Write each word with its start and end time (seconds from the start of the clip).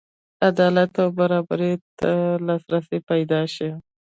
عدالت 0.47 0.91
او 1.01 1.07
برابرۍ 1.19 1.73
ته 1.99 2.11
لاسرسی 2.45 2.99
پیدا 3.09 3.41
شي. 3.55 3.69